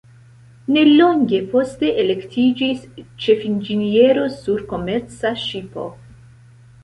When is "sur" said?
4.37-4.63